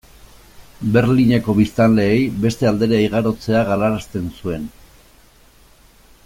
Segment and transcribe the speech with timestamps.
[0.95, 4.67] Berlineko biztanleei beste aldera igarotzea galarazten zuen.